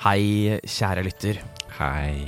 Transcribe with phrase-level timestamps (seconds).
[0.00, 1.42] Hei, kjære lytter.
[1.76, 2.24] Hei.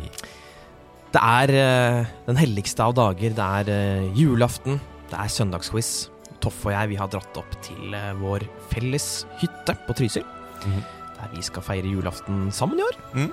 [1.09, 3.33] Det er uh, den helligste av dager.
[3.33, 4.77] Det er uh, julaften.
[5.09, 6.11] Det er søndagsquiz.
[6.45, 9.07] Toff og jeg vi har dratt opp til uh, vår felles
[9.41, 10.29] hytte på Trysil.
[10.67, 10.85] Mhm.
[11.17, 13.01] Der vi skal feire julaften sammen i år.
[13.17, 13.33] Mm.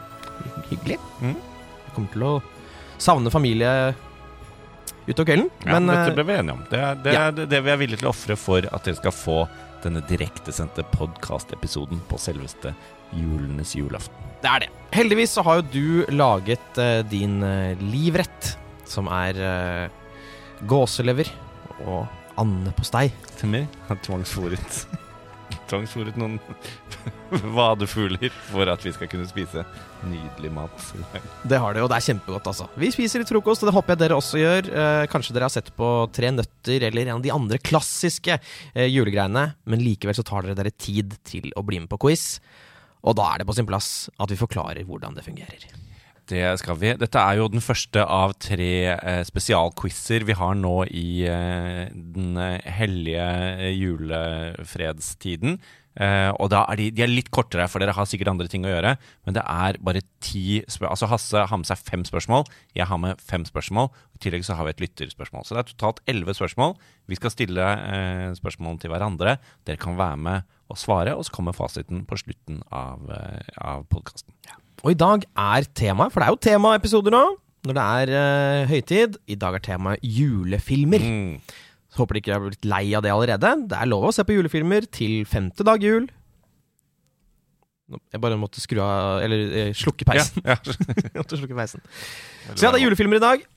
[0.69, 1.01] Hyggelig.
[1.19, 1.35] Mm.
[1.35, 2.33] Jeg kommer til å
[2.95, 3.73] savne familie
[5.09, 5.49] utover kvelden.
[5.65, 6.67] Ja, men dette ble vi enige om.
[6.69, 7.25] Det er det, ja.
[7.25, 9.41] er det, det vi er villige til å ofre for at dere skal få
[9.83, 12.73] denne direktesendte podkastepisoden på selveste
[13.15, 14.15] julenes julaften.
[14.43, 14.69] det er det.
[14.95, 18.55] Heldigvis så har jo du laget eh, din eh, livrett,
[18.89, 19.89] som er eh,
[20.69, 21.29] gåselever
[21.85, 22.07] og
[22.39, 23.09] andepostei.
[23.35, 23.67] Stemmer.
[24.03, 25.05] tvangsfòret
[25.69, 26.37] Tvangsfòret noen
[27.57, 29.63] vadefugler for at vi skal kunne spise
[30.09, 30.85] nydelig mat.
[31.49, 32.69] Det har det, og det er kjempegodt, altså.
[32.79, 34.71] Vi spiser litt frokost, og det håper jeg dere også gjør.
[34.83, 38.87] Eh, kanskje dere har sett på Tre nøtter eller en av de andre klassiske eh,
[38.89, 42.39] julegreiene, men likevel så tar dere dere tid til å bli med på quiz.
[43.07, 45.69] Og da er det på sin plass at vi forklarer hvordan det fungerer.
[46.29, 46.93] Det skal vi.
[46.99, 52.37] Dette er jo den første av tre eh, spesialquizer vi har nå i eh, den
[52.37, 53.25] eh, hellige
[53.57, 55.57] eh, julefredstiden.
[55.99, 58.67] Eh, og da er de, de er litt kortere, for dere har sikkert andre ting
[58.67, 58.93] å gjøre.
[59.25, 60.93] Men det er bare ti spørsmål.
[60.93, 62.45] Altså Hasse har med seg fem spørsmål.
[62.77, 63.89] Jeg har med fem spørsmål.
[64.15, 65.47] I tillegg så har vi et lytterspørsmål.
[65.47, 66.77] Så det er totalt elleve spørsmål.
[67.09, 69.39] Vi skal stille eh, spørsmålene til hverandre.
[69.67, 73.87] Dere kan være med og svare, og så kommer fasiten på slutten av, eh, av
[73.89, 74.35] podkasten.
[74.83, 77.23] Og i dag er temaet, for det er jo temaepisoder nå,
[77.67, 79.17] når det er uh, høytid.
[79.27, 81.03] I dag er temaet julefilmer.
[81.03, 81.57] Mm.
[81.89, 83.51] Så håper dere ikke har blitt lei av det allerede.
[83.71, 86.07] Det er lov å se på julefilmer til femte dag jul.
[88.13, 90.43] Jeg bare måtte skru av Eller eh, slukke peisen.
[90.45, 90.59] Ja,
[91.09, 91.81] Jeg måtte slukke peisen.
[92.53, 93.47] Så ja, det er julefilmer i dag.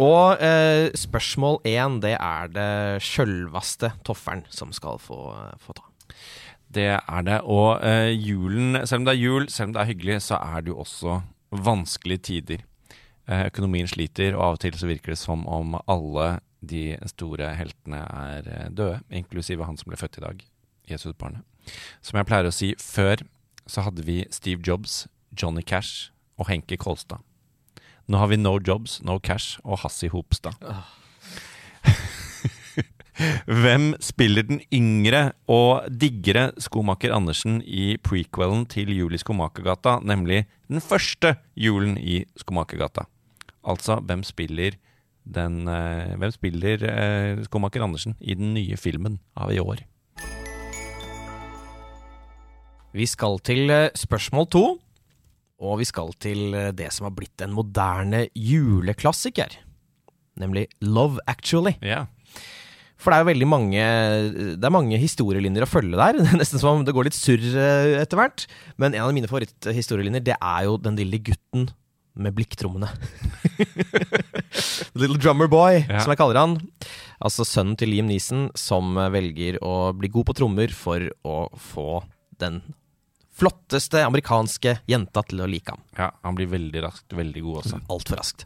[0.00, 2.70] Og eh, spørsmål én, det er det
[3.04, 5.20] sjølvaste Tofferen som skal få,
[5.62, 5.84] få ta.
[6.74, 7.40] Det er det.
[7.44, 10.64] Og eh, julen, selv om det er jul, selv om det er hyggelig, så er
[10.64, 11.20] det jo også
[11.64, 12.64] vanskelige tider.
[13.28, 17.52] Eh, økonomien sliter, og av og til så virker det som om alle de store
[17.58, 20.42] heltene er eh, døde, inklusive han som ble født i dag,
[20.90, 21.44] Jesusbarnet.
[22.04, 23.22] Som jeg pleier å si, før
[23.70, 27.22] så hadde vi Steve Jobs, Johnny Cash og Henke Kolstad.
[28.10, 30.58] Nå har vi No Jobs, No Cash og Hassi Hopstad.
[33.46, 40.44] Hvem spiller den yngre og diggere skomaker Andersen i prequelen til Jul i Skomakergata, nemlig
[40.66, 43.06] den første julen i Skomakergata?
[43.64, 44.76] Altså, hvem spiller
[45.24, 49.80] den eh, Hvem spiller eh, skomaker Andersen i den nye filmen av i år?
[52.94, 54.64] Vi skal til eh, spørsmål to.
[55.64, 59.54] Og vi skal til det som har blitt en moderne juleklassiker.
[60.36, 61.78] Nemlig Love Actually.
[61.80, 62.04] Ja.
[63.00, 63.84] For det er jo veldig mange
[64.54, 66.16] Det er mange historielinjer å følge der.
[66.22, 68.46] Det er Nesten som om det går litt surr eh, etter hvert.
[68.80, 71.66] Men en av mine favoritthistorielinjer, det er jo den lille gutten
[72.14, 72.86] med blikktrommene.
[74.94, 76.00] Little Drummer Boy, Ja.
[76.04, 76.54] som jeg kaller han.
[77.24, 82.02] Altså sønnen til Liam Neeson, som velger å bli god på trommer for å få
[82.38, 82.60] den
[83.34, 85.80] flotteste amerikanske jenta til å like ham.
[85.98, 86.10] ja.
[86.22, 87.80] Han blir veldig raskt veldig god også.
[87.90, 88.44] Altfor raskt.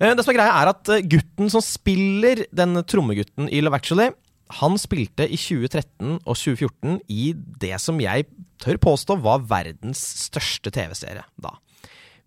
[0.00, 3.76] Eh, Det som er greia, er at eh, gutten som spiller den trommegutten i Love
[3.76, 4.10] Actually,
[4.60, 8.26] han spilte i 2013 og 2014 i det som jeg
[8.60, 11.54] tør påstå var verdens største TV-serie da.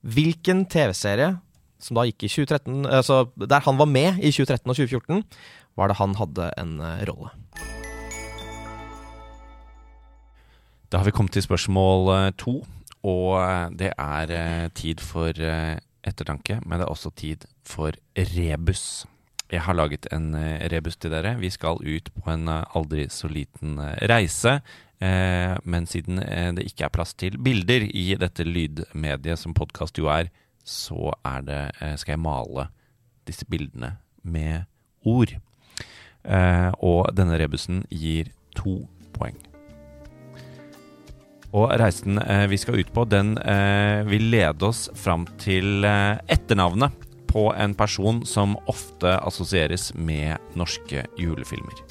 [0.07, 1.35] Hvilken TV-serie
[1.79, 5.23] som da gikk i 2013, altså der han var med i 2013 og 2014,
[5.77, 7.29] var det han hadde en eh, rolle?
[10.88, 12.62] Da har vi kommet til spørsmål eh, to,
[13.04, 19.04] og eh, det er eh, tid for ettertanke, men det er også tid for rebus.
[19.51, 20.31] Jeg har laget en
[20.72, 21.36] rebus til dere.
[21.39, 23.80] Vi skal ut på en aldri så liten
[24.12, 24.57] reise.
[25.00, 26.19] Men siden
[26.57, 30.28] det ikke er plass til bilder i dette lydmediet som podkast jo er,
[30.68, 31.62] så er det,
[32.01, 32.68] skal jeg male
[33.28, 33.94] disse bildene
[34.24, 34.68] med
[35.07, 35.31] ord.
[36.84, 38.81] Og denne rebusen gir to
[39.16, 39.39] poeng.
[41.55, 46.19] Og reisen eh, vi skal ut på, den eh, vil lede oss fram til eh,
[46.27, 51.83] etternavnet på en person som ofte assosieres med norske julefilmer.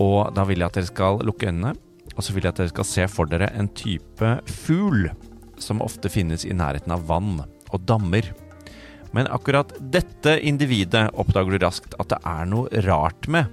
[0.00, 1.74] Og da vil jeg at dere skal lukke øynene,
[2.16, 5.08] og så vil jeg at dere skal se for dere en type fugl
[5.60, 8.28] som ofte finnes i nærheten av vann og dammer.
[9.16, 13.48] Men akkurat dette individet oppdager du raskt at det er noe rart med.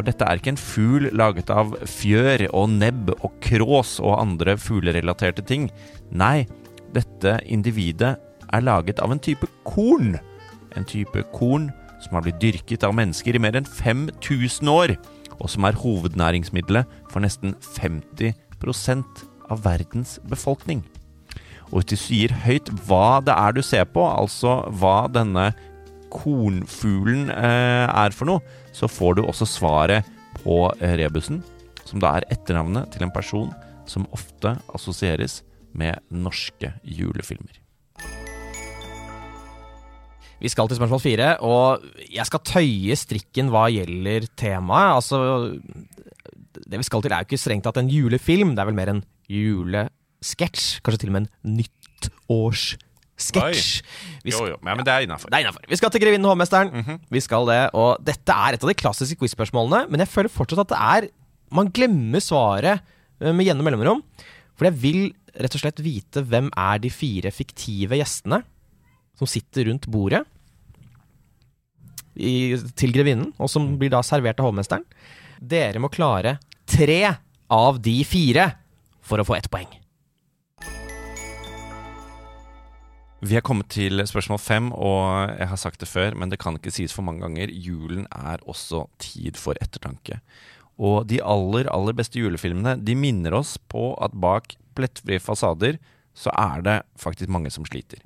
[0.00, 4.54] For dette er ikke en fugl laget av fjør og nebb og krås og andre
[4.56, 5.66] fuglerelaterte ting.
[6.08, 6.46] Nei,
[6.96, 8.14] dette individet
[8.48, 10.14] er laget av en type korn.
[10.72, 11.68] En type korn
[12.00, 14.94] som har blitt dyrket av mennesker i mer enn 5000 år,
[15.36, 20.80] og som er hovednæringsmiddelet for nesten 50% av verdens befolkning.
[21.68, 25.50] Og hvis du sier høyt hva det er du ser på, altså hva denne
[26.12, 30.08] kornfuglen eh, er for noe, så får du også svaret
[30.40, 31.40] på eh, rebusen,
[31.86, 33.50] som da er etternavnet til en person
[33.90, 35.40] som ofte assosieres
[35.76, 37.60] med norske julefilmer.
[40.40, 44.94] Vi skal til spørsmål fire, og jeg skal tøye strikken hva gjelder temaet.
[44.96, 45.18] Altså,
[46.56, 48.94] det vi skal til er jo ikke strengt tatt en julefilm, det er vel mer
[48.94, 50.80] en julesketsj.
[50.80, 51.58] Kanskje til og med en
[53.20, 53.82] nyttårssketsj.
[54.30, 55.30] Jo, jo, men det er innafor.
[55.68, 56.72] Vi skal til Grevinnen og hovmesteren.
[56.72, 57.00] Mhm.
[57.10, 60.64] Vi skal det, og dette er et av de klassiske quiz-spørsmålene, men jeg føler fortsatt
[60.66, 61.10] at det er
[61.50, 62.78] Man glemmer svaret
[63.20, 64.04] eh, med gjennom mellomrom.
[64.54, 65.00] For jeg vil
[65.34, 68.44] rett og slett vite hvem er de fire fiktive gjestene
[69.18, 70.22] som sitter rundt bordet
[72.14, 74.86] i, til grevinnen, og som blir da servert av hovmesteren.
[75.40, 76.38] Dere må klare
[76.70, 77.16] tre
[77.50, 78.46] av de fire
[79.02, 79.68] for å få ett poeng.
[83.20, 86.56] Vi er kommet til spørsmål fem, og jeg har sagt det før, men det kan
[86.56, 87.50] ikke sies for mange ganger.
[87.52, 90.22] Julen er også tid for ettertanke.
[90.80, 95.76] Og de aller, aller beste julefilmene de minner oss på at bak plettfrie fasader
[96.16, 98.00] så er det faktisk mange som sliter.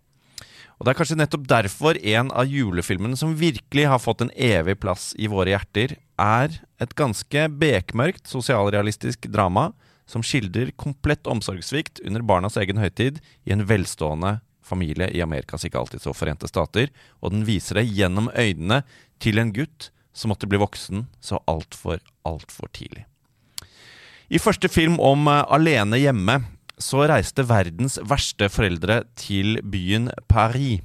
[0.81, 4.75] Og Det er kanskje nettopp derfor en av julefilmene som virkelig har fått en evig
[4.83, 9.71] plass i våre hjerter, er et ganske bekmørkt sosialrealistisk drama
[10.11, 15.81] som skildrer komplett omsorgssvikt under barnas egen høytid i en velstående familie i Amerikas ikke
[15.81, 16.91] alltid så forente stater,
[17.21, 18.83] og den viser det gjennom øynene
[19.23, 23.05] til en gutt som måtte bli voksen så altfor, altfor tidlig.
[24.33, 26.41] I første film om eh, Alene hjemme
[26.81, 30.83] så reiste verdens verste foreldre til byen Paris.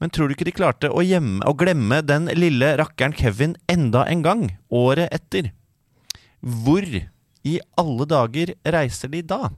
[0.00, 4.02] Men tror du ikke de klarte å, gjemme, å glemme den lille rakkeren Kevin enda
[4.10, 5.52] en gang, året etter?
[6.42, 6.82] Hvor
[7.46, 9.52] i alle dager reiser de da?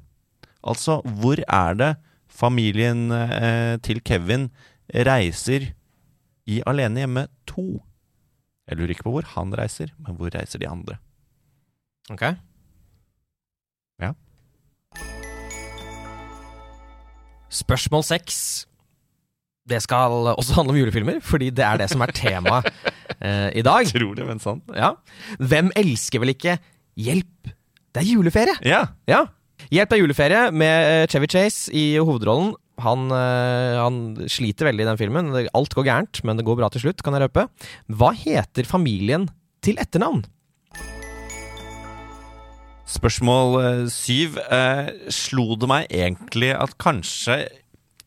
[0.65, 1.91] Altså, hvor er det
[2.35, 4.49] familien eh, til Kevin
[5.07, 5.71] reiser
[6.51, 7.65] i Alene hjemme 2?
[8.69, 10.99] Jeg lurer ikke på hvor han reiser, men hvor reiser de andre?
[12.13, 12.27] Ok?
[14.03, 14.13] Ja.
[17.55, 18.39] Spørsmål seks.
[19.69, 22.67] Det skal også handle om julefilmer, fordi det er det som er temaet
[23.21, 23.89] eh, i dag.
[23.89, 24.69] Det, men sant.
[24.77, 24.93] Ja.
[25.41, 26.59] Hvem elsker vel ikke
[26.95, 27.49] Hjelp,
[27.91, 28.53] det er juleferie!
[28.63, 28.85] Ja.
[29.11, 29.25] Ja.
[29.73, 32.53] Hjelp, av er juleferie med eh, Chevy Chase i hovedrollen.
[32.83, 33.99] Han, eh, han
[34.31, 35.33] sliter veldig i den filmen.
[35.55, 37.47] Alt går gærent, men det går bra til slutt, kan jeg røpe.
[37.89, 39.29] Hva heter familien
[39.65, 40.25] til etternavn?
[42.91, 44.41] Spørsmål eh, syv.
[44.43, 47.45] Eh, slo det meg egentlig at kanskje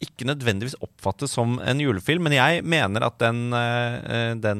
[0.03, 3.47] ikke nødvendigvis oppfattes som en julefilm, men jeg mener at den,
[4.43, 4.59] den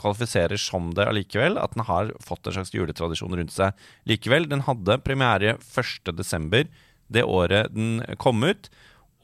[0.00, 1.58] kvalifiserer som det allikevel.
[1.60, 4.48] At den har fått en slags juletradisjon rundt seg likevel.
[4.50, 6.66] Den hadde premiere 1.12.,
[7.14, 8.70] det året den kom ut.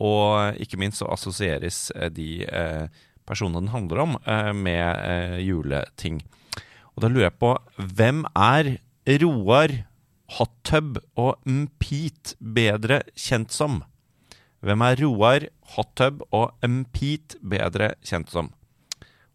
[0.01, 2.87] Og ikke minst så assosieres eh, de eh,
[3.29, 6.23] personene den handler om, eh, med juleting.
[6.95, 8.77] Og da lurer jeg på hvem er
[9.21, 9.77] Roar,
[10.37, 13.81] Hot Tub og Mpete bedre kjent som?
[14.65, 18.53] Hvem er Roar, Hot Tub og Mpete bedre kjent som?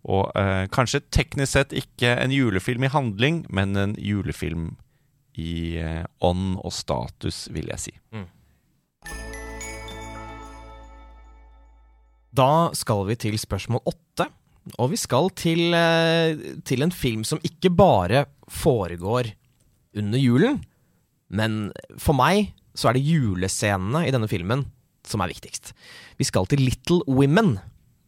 [0.05, 4.75] Og eh, kanskje teknisk sett ikke en julefilm i handling, men en julefilm
[5.41, 7.95] i eh, ånd og status, vil jeg si.
[12.35, 14.27] Da skal vi til spørsmål åtte.
[14.81, 19.29] Og vi skal til, eh, til en film som ikke bare foregår
[19.95, 20.63] under julen,
[21.29, 24.65] men for meg så er det julescenene i denne filmen
[25.05, 25.71] som er viktigst.
[26.19, 27.59] Vi skal til Little Women.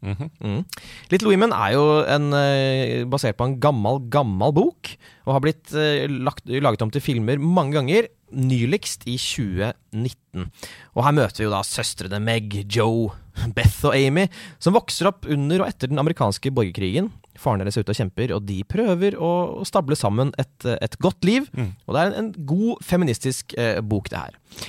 [0.05, 0.29] Mhm.
[0.43, 0.65] Mm.
[1.11, 4.91] Little Women er jo en, eh, basert på en gammel, gammel bok,
[5.25, 10.51] og har blitt eh, lagt, laget om til filmer mange ganger, nyligst i 2019.
[10.95, 13.09] Og her møter vi jo da søstrene Meg, Joe,
[13.55, 14.27] Beth og Amy,
[14.59, 17.11] som vokser opp under og etter den amerikanske borgerkrigen.
[17.37, 21.23] Faren deres er ute og kjemper, og de prøver å stable sammen et, et godt
[21.27, 21.47] liv.
[21.53, 21.75] Mm.
[21.85, 24.67] Og det er en, en god feministisk eh, bok, det her.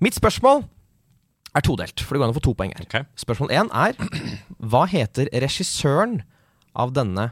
[0.00, 0.64] Mitt spørsmål
[1.56, 2.86] er todelt, for det går an å få to poeng her.
[2.86, 3.06] Okay.
[3.18, 3.96] Spørsmål én er
[4.70, 6.20] Hva heter regissøren
[6.78, 7.30] av denne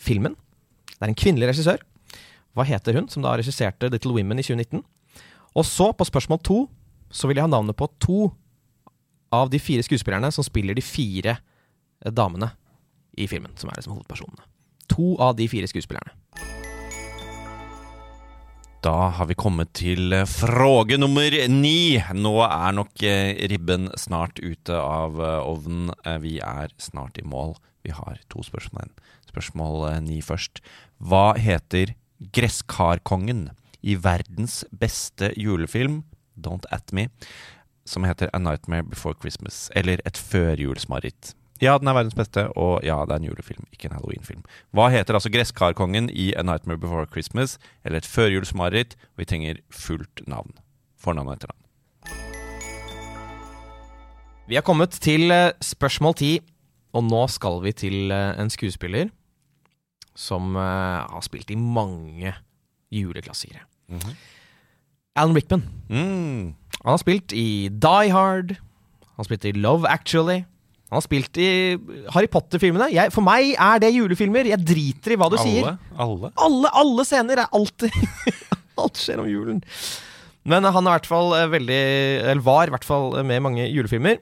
[0.00, 0.36] filmen?
[0.94, 1.82] Det er en kvinnelig regissør.
[2.56, 4.82] Hva heter hun, som da regisserte Little Women i 2019?
[5.58, 6.58] Og så, på spørsmål to,
[7.10, 8.28] så vil jeg ha navnet på to
[9.34, 12.50] av de fire skuespillerne som spiller de fire eh, damene
[13.18, 14.46] i filmen, som er liksom hovedpersonene.
[14.94, 16.14] To av de fire skuespillerne.
[18.78, 21.98] Da har vi kommet til eh, fråge nummer ni.
[22.14, 25.90] Nå er nok eh, ribben snart ute av eh, ovnen.
[26.22, 27.56] Vi er snart i mål.
[27.82, 28.94] Vi har to spørsmål igjen.
[29.32, 30.62] Spørsmål ni først.
[31.02, 31.96] Hva heter
[32.34, 33.48] gresskarkongen
[33.82, 36.04] i verdens beste julefilm,
[36.38, 37.08] Don't At Me,
[37.82, 41.34] som heter A Nightmare Before Christmas, eller Et førjulsmareritt?
[41.60, 44.44] Ja, den er verdens beste, og ja, det er en julefilm, ikke en halloweenfilm.
[44.70, 48.94] Hva heter altså gresskarkongen i A Nightmare Before Christmas, eller Et førjulsmareritt?
[49.18, 50.54] Vi trenger fullt navn.
[50.98, 51.64] Fornavn og etternavn.
[54.48, 56.32] Vi har kommet til eh, spørsmål ti,
[56.96, 59.10] og nå skal vi til eh, en skuespiller
[60.16, 62.32] som eh, har spilt i mange
[62.94, 63.66] juleklassikere.
[65.18, 65.66] Alan Rickman.
[65.90, 66.54] Mm.
[66.84, 68.54] Han har spilt i Die Hard.
[69.02, 70.44] Han har spilt i Love Actually.
[70.88, 71.48] Han har spilt i
[72.14, 72.88] Harry Potter-filmene.
[73.12, 74.48] For meg er det julefilmer.
[74.48, 75.66] Jeg driter i hva du sier.
[75.66, 75.76] Alle?
[76.00, 76.30] Alle?
[76.46, 77.92] Alle, alle scener er alltid
[78.78, 79.58] Alt skjer om julen.
[80.48, 81.78] Men han er i hvert fall eh, veldig
[82.30, 84.20] Eller var i hvert fall med i mange julefilmer.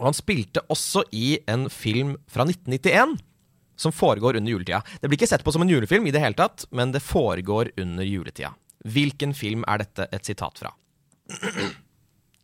[0.00, 3.16] Og han spilte også i en film fra 1991
[3.82, 4.82] som foregår under juletida.
[5.00, 7.72] Det blir ikke sett på som en julefilm i det hele tatt, men det foregår
[7.80, 8.52] under juletida.
[8.84, 10.74] Hvilken film er dette et sitat fra?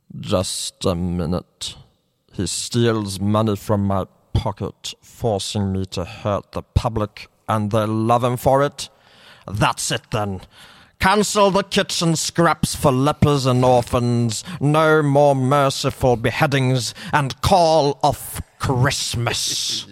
[0.08, 1.76] Just a minute.
[2.38, 8.22] He steals money from my pocket, forcing me to hurt the public, and they love
[8.22, 8.88] him for it.
[9.48, 10.42] That's it then.
[11.00, 18.40] Cancel the kitchen scraps for lepers and orphans, no more merciful beheadings, and call off
[18.60, 19.86] Christmas.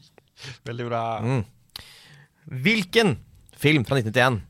[0.66, 1.18] Veldig bra.
[1.18, 1.44] Mm.
[2.44, 3.16] Hvilken
[3.56, 4.42] film fra 1991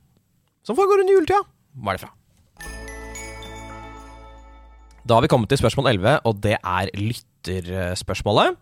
[0.66, 2.12] som foregår under juletida, var er det fra?
[5.06, 8.56] Da har vi kommet til spørsmål 11, og det er lytterspørsmålet.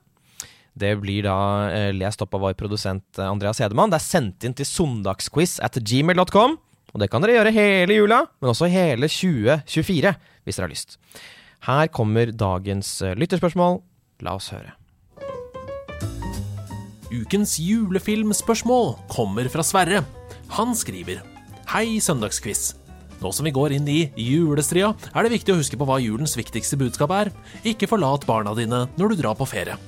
[0.77, 1.37] Det blir da
[1.73, 3.93] eh, lest opp av vår produsent eh, Andreas Hedemann.
[3.93, 6.59] Det er sendt inn til søndagsquiz at gmail.com.
[6.93, 10.99] Og det kan dere gjøre hele jula, men også hele 2024, hvis dere har lyst.
[11.65, 13.81] Her kommer dagens eh, lytterspørsmål.
[14.27, 14.77] La oss høre.
[17.15, 20.05] Ukens julefilmspørsmål kommer fra Sverre.
[20.59, 21.25] Han skriver
[21.73, 22.75] Hei, søndagsquiz.
[23.23, 26.37] Nå som vi går inn i julestria, er det viktig å huske på hva julens
[26.39, 27.33] viktigste budskap er.
[27.67, 29.79] Ikke forlat barna dine når du drar på ferie.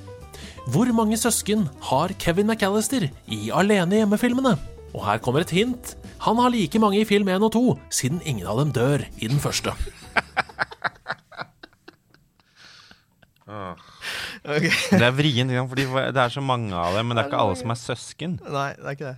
[0.67, 4.57] Hvor mange søsken har Kevin McAllister i Alene hjemme-filmene?
[4.95, 5.93] Og her kommer et hint.
[6.25, 9.29] Han har like mange i film 1 og 2, siden ingen av dem dør i
[9.29, 9.75] den første.
[14.47, 17.41] Det er vrient, for fordi det er så mange av dem, men det er ikke
[17.45, 18.37] alle som er søsken.
[18.47, 19.17] Nei, det er ikke det.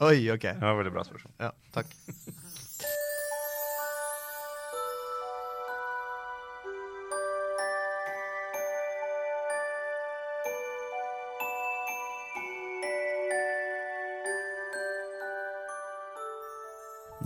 [0.00, 0.42] Oi, ok.
[0.42, 1.32] Det var veldig bra spørsmål.
[1.40, 1.86] Ja, takk.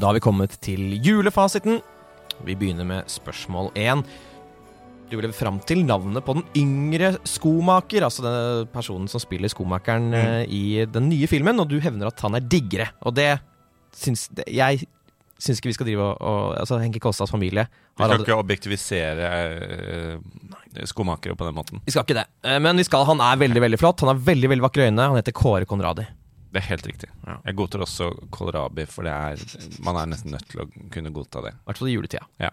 [0.01, 1.83] Da har vi kommet til julefasiten.
[2.47, 4.07] Vi begynner med spørsmål én.
[5.11, 10.11] Du ville fram til navnet på den yngre skomaker, altså den personen som spiller skomakeren
[10.15, 10.53] mm.
[10.55, 12.87] i den nye filmen, og du hevner at han er diggere.
[13.03, 13.33] Og det
[13.97, 14.85] syns det- Jeg
[15.41, 17.67] syns ikke vi skal drive og, og Altså, Henke Kolstads familie
[17.99, 21.83] Vi skal ikke objektivisere eh, skomakere på den måten.
[21.85, 22.27] Vi skal ikke det.
[22.45, 24.01] Eh, Men vi skal, han er veldig veldig flott.
[24.05, 25.09] Han har veldig veldig vakre øyne.
[25.11, 26.07] Han heter Kåre Konradi.
[26.53, 27.11] Det er helt riktig.
[27.27, 27.37] Ja.
[27.47, 29.43] Jeg godtar også kålrabi, for det er,
[29.87, 31.53] man er nesten nødt til å kunne godta det.
[31.55, 32.25] I hvert fall i juletida.
[32.43, 32.51] Ja.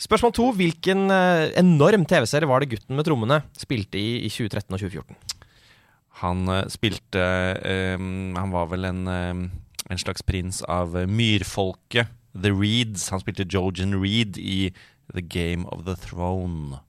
[0.00, 0.48] Spørsmål to.
[0.58, 5.18] Hvilken eh, enorm TV-serie var det gutten med trommene spilte i i 2013 og 2014?
[6.22, 7.22] Han eh, spilte
[7.98, 9.44] um, Han var vel en, um,
[9.90, 13.08] en slags prins av myrfolket The Reeds.
[13.14, 14.72] Han spilte Jojan Reed i
[15.14, 16.80] The Game of the Throne.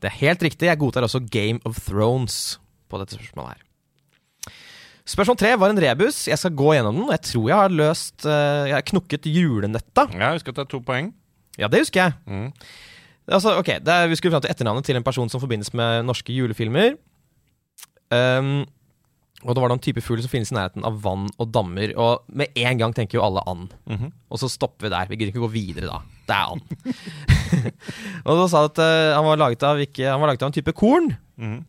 [0.00, 0.70] Det er helt riktig.
[0.70, 2.56] Jeg godtar også Game of Thrones
[2.88, 3.66] på dette spørsmålet her.
[5.10, 6.22] Spørsmål tre var en rebus.
[6.30, 7.08] Jeg skal gå gjennom den.
[7.12, 10.06] Jeg tror jeg har løst Jeg har knukket julenøtta.
[10.14, 11.10] Ja, husk at det er to poeng.
[11.58, 12.12] Ja, det husker jeg.
[12.26, 12.50] Mm.
[13.30, 16.34] Altså, ok, er, Vi skulle fram til etternavnet til en person som forbindes med norske
[16.34, 16.94] julefilmer.
[18.10, 18.66] Um,
[19.40, 21.94] og det var noen type fugl som finnes i nærheten av vann og dammer.
[21.96, 23.72] Og med en gang tenker jo alle and.
[23.88, 24.12] Mhm.
[24.28, 25.08] Og så stopper vi der.
[25.08, 26.00] Vi gidder ikke gå videre da.
[26.28, 26.62] Det er and.
[28.26, 30.52] og da sa det at uh, han, var laget av, ikke, han var laget av
[30.52, 31.14] en type korn.
[31.40, 31.60] Mhm.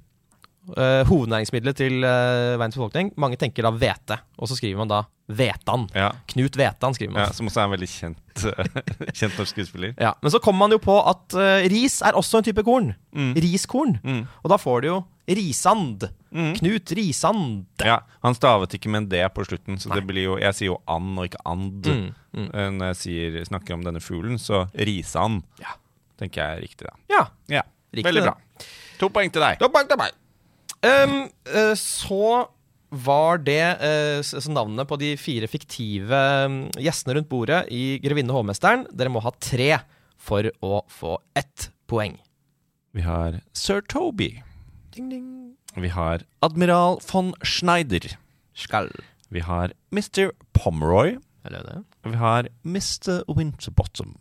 [0.77, 3.07] Eh, hovednæringsmiddelet til uh, verdens befolkning.
[3.17, 4.99] Mange tenker da hvete, og så skriver man da
[5.31, 5.87] Vetan.
[5.97, 6.11] Ja.
[6.29, 7.23] Knut Vetan skriver man.
[7.25, 8.43] ja, Som også er en veldig kjent,
[9.17, 9.95] kjent norsk skuespiller.
[9.97, 12.91] Ja, Men så kommer man jo på at uh, ris er også en type korn.
[13.15, 13.31] Mm.
[13.41, 13.97] Riskorn.
[14.05, 14.21] Mm.
[14.43, 14.99] Og da får du jo
[15.31, 16.05] risand.
[16.31, 16.53] Mm.
[16.59, 17.65] Knut Risand.
[17.83, 19.97] Ja, Han stavet ikke med en D på slutten, så Nei.
[19.99, 22.47] det blir jo Jeg sier jo and og ikke and Mm, mm.
[22.53, 25.73] eh, når jeg sier, snakker om denne fuglen, så Risand Ja.
[26.21, 26.95] tenker jeg er riktig, da.
[27.11, 27.25] Ja.
[27.57, 28.37] Ja, Riktig, Veldig bra.
[29.01, 29.57] To poeng til deg.
[30.81, 31.29] Um,
[31.77, 32.47] så
[32.91, 36.21] var det uh, navnene på de fire fiktive
[36.81, 38.87] gjestene rundt bordet i 'Grevinne og hovmesteren'.
[38.91, 39.77] Dere må ha tre
[40.21, 42.17] for å få ett poeng.
[42.91, 44.41] Vi har sir Toby.
[44.91, 45.27] Ding, ding.
[45.77, 48.17] Vi har admiral von Schneider.
[48.53, 48.91] Skall.
[49.31, 50.33] Vi har Mr.
[50.53, 51.15] Pomeroy.
[52.03, 53.23] Vi har Mr.
[53.31, 54.17] Winterbottom.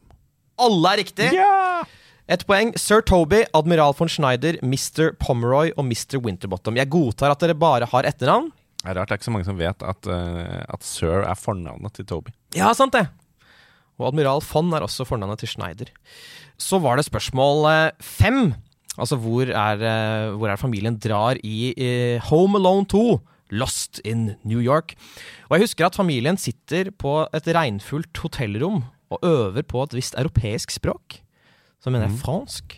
[0.61, 1.33] Alle er riktig!
[1.35, 1.83] Ja!
[2.31, 2.69] Ett poeng.
[2.79, 5.09] Sir Toby, admiral von Schneider, Mr.
[5.19, 6.21] Pomeroy og Mr.
[6.23, 6.77] Winterbottom.
[6.79, 8.53] Jeg godtar at dere bare har etternavn.
[8.79, 11.35] Det er rart det er ikke så mange som vet at, uh, at sir er
[11.35, 12.31] fornavnet til Toby.
[12.55, 13.09] Ja, sant det.
[13.99, 15.91] Og admiral von er også fornavnet til Schneider.
[16.55, 18.53] Så var det spørsmål eh, fem.
[18.95, 21.75] Altså hvor er, eh, hvor er familien drar i
[22.29, 23.03] Home Alone 2.
[23.51, 24.95] Lost in New York.
[25.49, 30.15] Og jeg husker at familien sitter på et regnfullt hotellrom og øver på et visst
[30.15, 31.19] europeisk språk.
[31.81, 32.77] Som mener jeg fransk.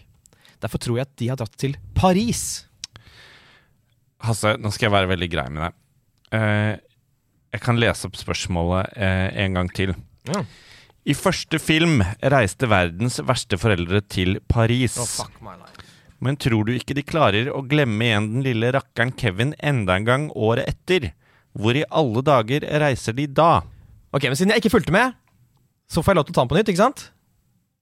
[0.63, 2.65] Derfor tror jeg at de har dratt til Paris.
[4.23, 5.79] Hasse, nå skal jeg være veldig grei med deg.
[6.39, 6.75] Eh,
[7.53, 9.97] jeg kan lese opp spørsmålet eh, en gang til.
[10.31, 10.45] Ja.
[11.03, 14.95] I første film reiste verdens verste foreldre til Paris.
[15.03, 15.83] Oh, fuck my life.
[16.23, 20.07] Men tror du ikke de klarer å glemme igjen den lille rakkeren Kevin enda en
[20.07, 21.11] gang året etter?
[21.59, 23.65] Hvor i alle dager reiser de da?
[24.15, 25.19] Ok, men siden jeg ikke fulgte med,
[25.91, 27.03] så får jeg lov til å ta den på nytt, ikke sant?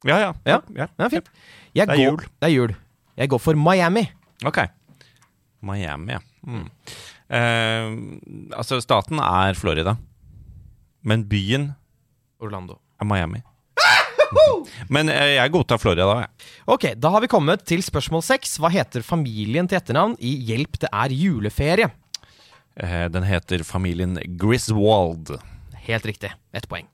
[0.09, 0.31] Ja, ja.
[0.49, 0.61] Ja.
[0.77, 0.87] ja.
[0.99, 1.29] Ja, fint.
[1.77, 2.21] Jeg Det er går, jul.
[2.41, 2.75] Det er jul.
[3.21, 4.07] Jeg går for Miami.
[4.49, 4.63] Ok.
[5.63, 6.21] Miami, ja.
[6.47, 6.67] Mm.
[7.31, 9.97] Eh, altså, staten er Florida.
[11.05, 11.71] Men byen
[12.41, 12.79] Orlando.
[13.01, 13.43] er Miami.
[14.95, 16.25] Men eh, jeg godtar Florida, da.
[16.25, 16.51] jeg.
[16.67, 18.57] Ok, da har vi kommet til spørsmål seks.
[18.61, 21.91] Hva heter familien til etternavn i Hjelp, det er juleferie?
[22.81, 25.37] Eh, den heter familien Griswold.
[25.87, 26.33] Helt riktig.
[26.57, 26.89] Ett poeng.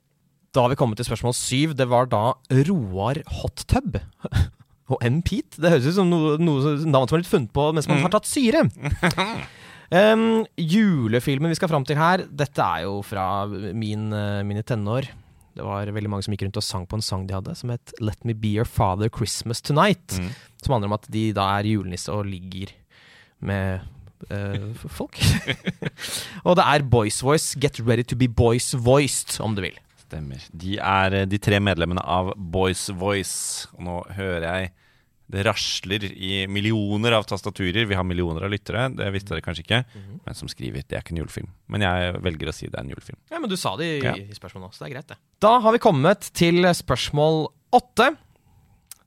[0.57, 1.75] Da har vi kommet til spørsmål syv.
[1.77, 2.31] Det var da
[2.71, 3.99] Roar Hottub.
[4.93, 5.61] Og en Pete.
[5.61, 8.17] Det høres ut som noe, noe navn som er litt funnet på mens man har
[8.17, 8.65] tatt syre.
[9.87, 14.09] Um, julefilmen vi skal fram til her, dette er jo fra min,
[14.43, 15.07] mine tenår.
[15.55, 17.71] Det var veldig mange som gikk rundt og sang på en sang de hadde, som
[17.71, 20.19] het Let Me Be Your Father Christmas Tonight.
[20.19, 20.33] Mm.
[20.59, 22.75] Som handler om at de da er julenisse og ligger
[23.47, 23.87] med
[24.35, 25.23] uh, folk.
[26.47, 27.55] og det er Boys Voice.
[27.55, 29.79] Get ready to be boys voiced, om du vil.
[30.07, 30.43] Stemmer.
[30.55, 33.67] De er eh, de tre medlemmene av Boys Voice.
[33.77, 34.75] Og nå hører jeg
[35.27, 37.83] det rasler i millioner av tastaturer.
[37.91, 39.81] Vi har millioner av lyttere, det visste dere kanskje ikke.
[40.23, 41.49] Men som skriver det er ikke en julefilm.
[41.75, 43.19] Men jeg velger å si det er en julefilm.
[43.35, 44.13] Ja, men du sa det i, Ja.
[44.15, 45.19] i spørsmålet også, så det er greit, det.
[45.43, 48.13] Da har vi kommet til spørsmål åtte.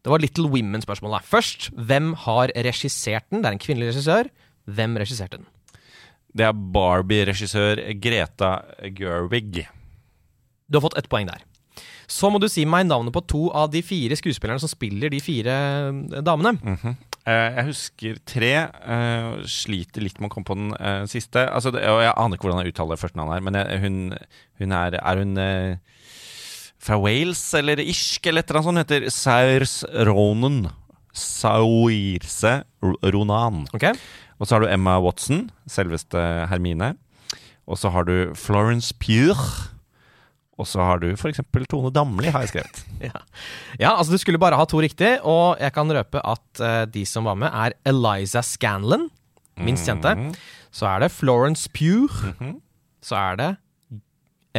[0.03, 1.23] Det var Little Women-spørsmålet.
[1.23, 3.39] Først, hvem har regissert den?
[3.41, 4.27] Det er en kvinnelig regissør.
[4.67, 5.47] Hvem regisserte den?
[6.35, 8.51] Det er Barbie-regissør Greta
[8.91, 9.63] Gerwig.
[10.69, 11.41] Du har fått ett poeng der.
[12.09, 15.19] Så må du si meg navnet på to av de fire skuespillerne som spiller de
[15.21, 15.53] fire
[15.89, 16.55] eh, damene.
[16.61, 16.95] Mhm.
[17.29, 18.51] Eh, jeg husker tre.
[18.65, 21.43] eh, sliter litt med å komme på den eh, siste.
[21.53, 23.99] Altså, det, og jeg aner ikke hvordan jeg uttaler førstenavnet her, men jeg, hun,
[24.63, 25.35] hun er Er hun
[26.79, 28.83] fra Wales eller irsk eller et eller annet sånt?
[28.85, 29.75] Heter Saurs
[30.09, 30.69] Ronan.
[31.13, 32.63] Saoirse
[33.03, 33.65] Ronan.
[33.75, 33.93] Okay.
[34.39, 36.17] Og så har du Emma Watson, selveste
[36.49, 36.93] Hermine.
[37.67, 39.41] Og så har du Florence Pugh.
[40.59, 41.39] Og så har du f.eks.
[41.71, 42.81] Tone Damli, har jeg skrevet.
[43.09, 43.21] Ja.
[43.79, 47.05] ja, altså du skulle bare ha to riktig, og jeg kan røpe at uh, de
[47.07, 49.07] som var med, er Eliza Scanlon,
[49.63, 50.11] minst kjente.
[50.17, 50.33] Mhm.
[50.75, 52.11] Så er det Florence Pugh.
[52.35, 52.57] Mhm.
[53.01, 53.49] Så er det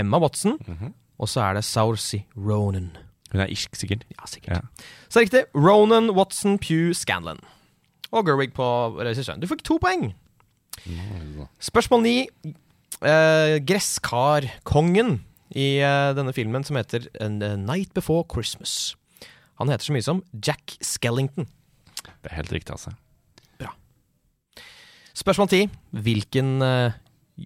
[0.01, 0.57] Emma Watson.
[0.67, 0.95] Mhm.
[1.21, 2.91] Og så er det Saursi Ronan.
[3.31, 4.07] Hun er irsk, sikkert.
[4.17, 4.57] Ja, sikkert.
[4.57, 4.89] Ja.
[5.13, 5.45] Så riktig.
[5.55, 7.39] Ronan, Watson, Pugh, Scanlon.
[8.11, 8.65] Og Gerwig på
[8.99, 9.39] regissøren.
[9.41, 10.15] Du fikk to poeng.
[11.61, 12.17] Spørsmål ni.
[13.01, 15.21] Uh, Gresskarkongen
[15.57, 18.95] i eh, denne filmen som heter A Night Before Christmas.
[19.61, 21.49] Han heter så mye som Jack Skellington.
[22.01, 22.95] Det er helt riktig, altså.
[23.61, 23.75] Bra.
[25.17, 25.63] Spørsmål ti.
[25.93, 26.97] Hvilken eh,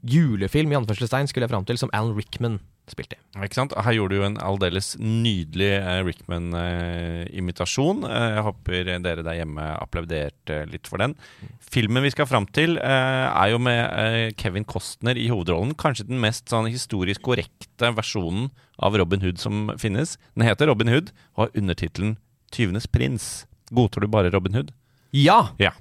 [0.02, 2.58] julefilm i anførselstegn skulle jeg fram til som Alan Rickman
[2.90, 3.20] spilte i?
[3.46, 3.74] Ikke sant?
[3.76, 8.04] Her gjorde du jo en aldeles nydelig eh, Rickman-imitasjon.
[8.08, 11.16] Eh, jeg håper dere der hjemme applauderte litt for den.
[11.64, 15.76] Filmen vi skal fram til, eh, er jo med eh, Kevin Costner i hovedrollen.
[15.80, 18.50] Kanskje den mest sånn historisk korrekte versjonen
[18.82, 20.18] av Robin Hood som finnes.
[20.36, 22.16] Den heter Robin Hood og har undertittelen
[22.52, 23.46] 'Tyvenes prins'.
[23.74, 24.70] Godtar du bare Robin Hood?
[25.14, 25.54] Ja!
[25.58, 25.72] Ja.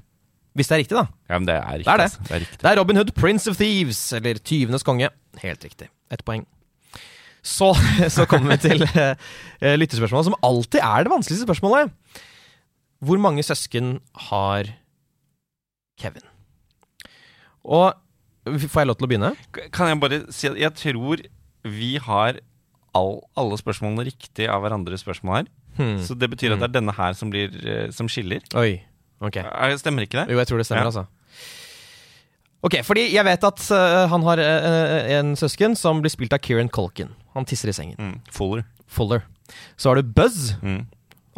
[0.54, 1.06] Hvis det er riktig, da.
[1.30, 1.86] Ja, men det er riktig.
[1.88, 2.10] Det er det.
[2.10, 2.26] Altså.
[2.28, 2.58] det er.
[2.62, 5.10] Det er Robin Hood, Prince of Thieves, eller Tyvenes konge.
[5.42, 5.90] Helt riktig.
[6.14, 6.46] Ett poeng.
[7.44, 7.74] Så,
[8.16, 11.92] så kommer vi til eh, lyttespørsmålet, som alltid er det vanskeligste spørsmålet.
[13.04, 13.98] Hvor mange søsken
[14.30, 14.70] har
[16.00, 16.24] Kevin?
[17.64, 17.94] Og
[18.44, 19.30] Får jeg lov til å begynne?
[19.72, 21.22] Kan jeg bare si at jeg tror
[21.64, 22.42] vi har
[22.98, 25.52] all, alle spørsmålene riktig av hverandres spørsmål her.
[25.78, 25.96] Hmm.
[26.04, 28.44] Så det betyr at det er denne her som, blir, eh, som skiller.
[28.60, 28.84] Oi.
[29.24, 29.38] Ok.
[29.42, 30.34] Er- Stemmer ikke det?
[30.34, 30.92] Jo, jeg tror det stemmer, Ja.
[30.92, 31.08] altså.
[32.64, 36.40] Ok, fordi jeg vet at uh, han har uh, en søsken som blir spilt av
[36.44, 37.10] Kieran Culkin.
[37.36, 37.98] Han tisser i sengen.
[38.00, 38.20] Mm.
[38.32, 38.64] Fuller.
[38.88, 39.26] Fuller.
[39.76, 40.86] Så har du Buzz, Mm.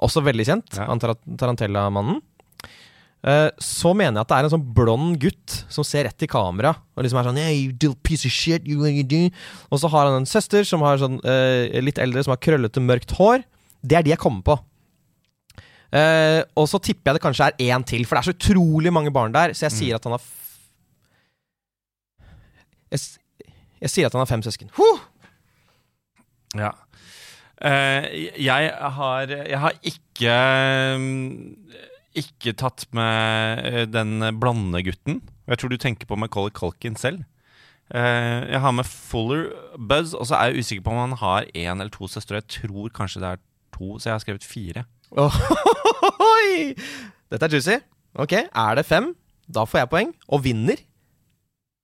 [0.01, 0.75] også veldig kjent.
[0.77, 0.85] Ja.
[0.89, 2.21] Han Tar Tarantella-mannen.
[3.57, 6.75] Så mener jeg at det er en sånn blond gutt som ser rett i kamera
[6.93, 9.23] og liksom er sånn hey, you piece of shit, you, you do.
[9.73, 11.17] Og så har han en søster som har sånn
[11.81, 13.41] litt eldre, som har krøllete, mørkt hår.
[13.81, 14.59] Det er de jeg kommer på.
[15.95, 18.91] Eh, og så tipper jeg det kanskje er én til, for det er så utrolig
[18.93, 19.53] mange barn der.
[19.55, 20.25] Så jeg sier at han har
[22.91, 22.99] jeg,
[23.81, 24.71] jeg sier at han har fem søsken.
[24.75, 25.05] Huh!
[26.55, 26.73] Ja.
[27.55, 28.03] Uh,
[28.35, 30.33] jeg har Jeg har ikke
[30.99, 31.55] mm,
[32.19, 35.21] Ikke tatt med eh, den blandegutten.
[35.47, 37.23] Jeg tror du tenker på Macaulay Culkin selv.
[37.93, 41.49] Eh, jeg har med Fuller Buzz, og så er jeg usikker på om han har
[41.53, 42.39] én eller to søstre.
[42.39, 43.43] Jeg tror kanskje det er
[43.75, 44.85] to, så jeg har skrevet fire.
[45.13, 46.73] Oi!
[47.31, 47.77] Dette er juicy.
[48.15, 49.11] Ok, Er det fem,
[49.51, 50.13] da får jeg poeng.
[50.29, 50.75] Og vinner.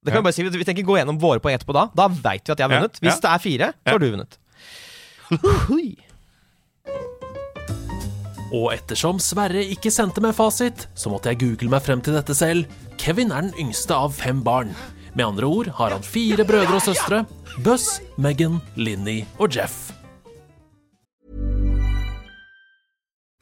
[0.02, 0.22] Det kan Ja.
[0.22, 1.88] Vi bare si, vi tenker gå gjennom våre poeng etterpå da.
[1.94, 3.00] Da veit vi at jeg har vunnet.
[3.02, 3.20] Hvis ja.
[3.22, 3.92] det er fire, så Ja.
[3.92, 4.38] har du vunnet.
[5.72, 5.98] Oi.
[8.52, 12.36] Og ettersom Sverre ikke sendte meg fasit, så måtte jeg google meg frem til dette
[12.36, 12.66] selv.
[12.98, 14.74] Kevin er den yngste av fem barn.
[15.16, 17.26] Med andre ord har han fire brødre og søstre.
[17.64, 19.92] Buss, Megan, Linni og Jeff.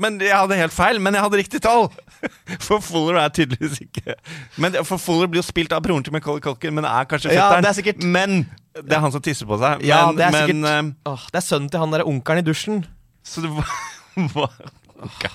[0.00, 1.84] Men jeg hadde helt feil, men jeg hadde riktig tall!
[2.66, 4.14] For Fuller er tydeligvis ikke
[4.58, 7.50] Men For Fuller blir jo spilt av broren til Macaulay Culkin, men er kanskje Ja,
[7.52, 7.62] fetteren.
[7.62, 8.34] det er sikkert- Men
[8.74, 9.84] det er han som tisser på seg.
[9.86, 12.46] Ja, det er men, sikkert eh, Åh, Det er sønnen til han derre onkelen i
[12.48, 12.80] dusjen.
[13.22, 13.70] Så det var,
[14.34, 14.56] var
[15.04, 15.28] Ok,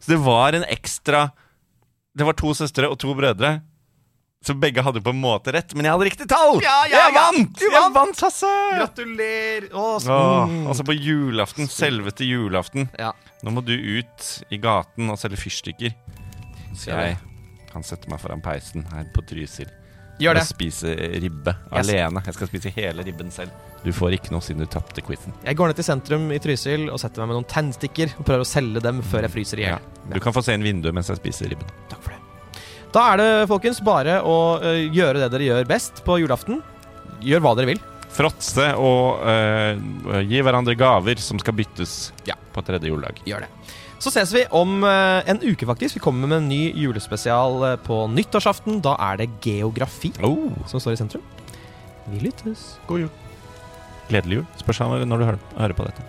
[0.00, 1.30] Så det var en ekstra
[2.16, 3.60] Det var to søstre og to brødre.
[4.44, 6.60] Så begge hadde på en måte rett, men jeg hadde riktig tall!
[6.62, 7.22] Ja, ja, jeg ja.
[7.22, 7.54] vant!
[7.58, 8.20] Du Jeg vant!
[8.20, 8.50] Hasse!
[8.76, 9.68] Gratulerer!
[9.72, 10.66] Åh, så- Åh, mm.
[10.70, 12.88] altså på julaften, selvete julaften.
[12.98, 13.12] Ja.
[13.42, 15.96] Nå må du ut i gaten og selge fyrstikker.
[16.76, 17.16] Så jeg
[17.72, 19.68] kan sette meg foran peisen her på Trysil
[20.20, 20.42] Gjør det.
[20.44, 21.88] og spise ribbe Yes.
[21.88, 22.22] alene.
[22.24, 23.50] Jeg skal spise hele ribben selv.
[23.84, 25.32] Du får ikke noe siden du tapte quizen.
[25.44, 28.44] Jeg går ned til sentrum i Trysil og setter meg med noen tennstikker og prøver
[28.44, 29.78] å selge dem før jeg fryser i Ja.
[30.12, 31.66] Du kan få se inn vinduet mens jeg spiser ribben.
[31.90, 32.20] Takk for det.
[32.96, 36.62] Da er det, folkens, bare å ø, gjøre det dere gjør best på julaften.
[37.20, 37.80] Gjør hva dere vil.
[38.16, 42.38] Fråtse og uh, gi hverandre gaver som skal byttes Ja.
[42.54, 43.20] på tredje juledag.
[43.28, 43.50] Gjør det.
[44.00, 44.94] Så ses vi om ø,
[45.28, 45.98] en uke, faktisk.
[45.98, 48.80] Vi kommer med en ny julespesial på nyttårsaften.
[48.84, 51.24] Da er det geografi Oh, som står i sentrum.
[52.08, 52.78] Vi lyttes.
[52.88, 53.12] god jul.
[54.08, 54.48] Gledelig jul.
[54.62, 56.04] Spørs når du hører, på dette.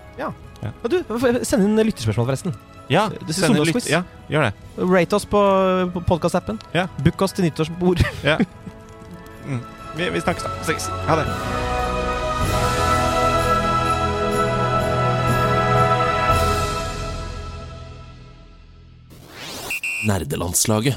[0.83, 0.99] Og du,
[1.43, 2.55] send inn lytterspørsmål, forresten.
[2.89, 4.53] Ja, send en lytt- Ja, gjør det.
[4.77, 5.41] Rate oss på,
[5.93, 6.59] på podkastappen.
[6.73, 6.87] Ja.
[7.03, 8.03] Book oss til nyttårsbord.
[8.23, 8.37] Ja.
[9.47, 9.61] Mm.
[9.97, 10.49] Vi, vi snakkes da.
[10.67, 10.89] Snakkes.
[11.07, 11.27] Ha det.
[20.07, 20.95] Nerdelandslaget.